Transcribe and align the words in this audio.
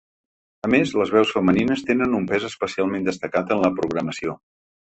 A 0.67 0.69
més, 0.73 0.93
les 1.01 1.11
veus 1.15 1.33
femenines 1.35 1.85
tenen 1.91 2.17
un 2.21 2.25
pes 2.33 2.49
especialment 2.51 3.09
destacat 3.11 3.55
en 3.59 3.63
la 3.67 3.73
programació. 3.83 4.39